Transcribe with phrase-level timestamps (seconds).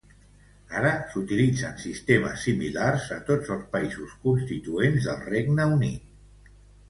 [0.77, 6.51] Ara s'utilitzen sistemes similars a tots els països constituents del Regne Unit.